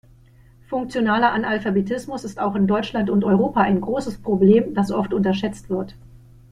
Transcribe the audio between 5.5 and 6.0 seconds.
wird.